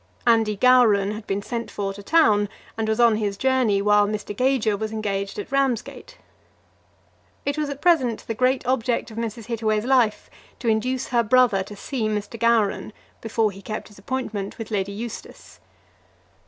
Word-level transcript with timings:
Andy 0.25 0.57
Gowran 0.57 1.11
had 1.11 1.27
been 1.27 1.43
sent 1.43 1.69
for 1.69 1.93
to 1.93 2.01
town, 2.01 2.49
and 2.75 2.87
was 2.89 2.99
on 2.99 3.17
his 3.17 3.37
journey 3.37 3.83
while 3.83 4.07
Mr. 4.07 4.35
Gager 4.35 4.75
was 4.75 4.91
engaged 4.91 5.37
at 5.37 5.51
Ramsgate. 5.51 6.17
It 7.45 7.55
was 7.55 7.69
at 7.69 7.83
present 7.83 8.25
the 8.25 8.33
great 8.33 8.65
object 8.65 9.11
of 9.11 9.17
Mrs. 9.19 9.45
Hittaway's 9.45 9.85
life 9.85 10.27
to 10.57 10.67
induce 10.69 11.09
her 11.09 11.21
brother 11.21 11.61
to 11.61 11.75
see 11.75 12.07
Mr. 12.09 12.39
Gowran 12.39 12.93
before 13.21 13.51
he 13.51 13.61
kept 13.61 13.89
his 13.89 13.99
appointment 13.99 14.57
with 14.57 14.71
Lady 14.71 14.91
Eustace. 14.91 15.59